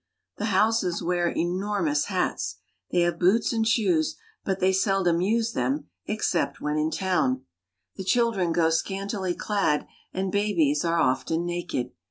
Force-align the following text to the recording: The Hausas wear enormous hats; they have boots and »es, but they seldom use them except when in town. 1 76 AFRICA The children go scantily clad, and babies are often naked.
The 0.39 0.45
Hausas 0.45 1.03
wear 1.03 1.29
enormous 1.29 2.05
hats; 2.05 2.55
they 2.89 3.01
have 3.01 3.19
boots 3.19 3.53
and 3.53 3.67
»es, 3.67 4.15
but 4.43 4.59
they 4.59 4.73
seldom 4.73 5.21
use 5.21 5.51
them 5.51 5.89
except 6.07 6.59
when 6.59 6.75
in 6.75 6.89
town. 6.89 7.45
1 7.97 7.97
76 7.97 7.97
AFRICA 7.97 7.97
The 7.97 8.09
children 8.09 8.51
go 8.51 8.69
scantily 8.71 9.35
clad, 9.35 9.85
and 10.11 10.31
babies 10.31 10.83
are 10.83 10.97
often 10.99 11.45
naked. 11.45 11.91